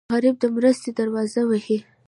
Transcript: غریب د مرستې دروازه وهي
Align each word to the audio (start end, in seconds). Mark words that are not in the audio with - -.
غریب 0.13 0.35
د 0.39 0.43
مرستې 0.55 0.89
دروازه 0.99 1.41
وهي 1.49 1.77